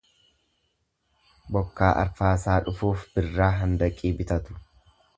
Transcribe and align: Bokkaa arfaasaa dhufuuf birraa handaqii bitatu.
Bokkaa 1.57 1.91
arfaasaa 2.05 2.57
dhufuuf 2.71 3.07
birraa 3.15 3.55
handaqii 3.63 4.17
bitatu. 4.23 4.61